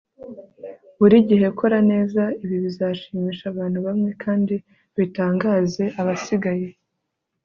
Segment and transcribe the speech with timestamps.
[0.99, 2.21] buri gihe kora neza.
[2.43, 4.55] ibi bizashimisha abantu bamwe kandi
[4.97, 6.67] bitangaze abasigaye